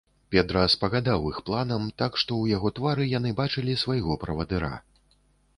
[0.35, 4.73] Педра спагадаў іх планам, так што ў яго твары яны бачылі свайго правадыра.